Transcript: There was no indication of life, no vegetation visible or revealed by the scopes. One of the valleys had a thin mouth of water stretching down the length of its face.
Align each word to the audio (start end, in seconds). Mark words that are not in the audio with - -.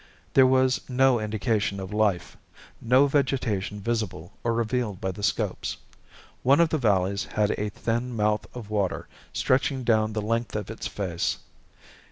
There 0.33 0.47
was 0.47 0.81
no 0.89 1.19
indication 1.19 1.79
of 1.79 1.93
life, 1.93 2.35
no 2.81 3.05
vegetation 3.05 3.79
visible 3.79 4.33
or 4.43 4.51
revealed 4.51 4.99
by 4.99 5.11
the 5.11 5.21
scopes. 5.21 5.77
One 6.41 6.59
of 6.59 6.69
the 6.69 6.79
valleys 6.79 7.25
had 7.25 7.51
a 7.51 7.69
thin 7.69 8.15
mouth 8.15 8.47
of 8.55 8.71
water 8.71 9.07
stretching 9.31 9.83
down 9.83 10.13
the 10.13 10.19
length 10.23 10.55
of 10.55 10.71
its 10.71 10.87
face. 10.87 11.37